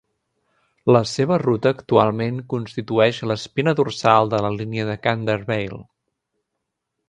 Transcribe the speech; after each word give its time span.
La 0.95 1.01
seva 1.11 1.37
ruta 1.43 1.73
actualment 1.77 2.39
constitueix 2.55 3.21
l'espina 3.33 3.75
dorsal 3.83 4.35
de 4.35 4.43
la 4.47 4.53
línia 4.57 4.91
de 4.91 4.99
Caldervale. 5.07 5.83